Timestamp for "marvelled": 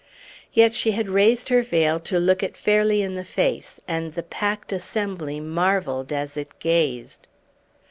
5.39-6.11